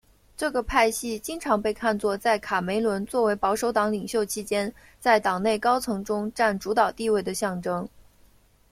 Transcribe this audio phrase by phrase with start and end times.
[0.35, 7.87] 这个派系经常被看作在卡梅伦作为保守党领袖期间在党内高层中占主导地位的象征。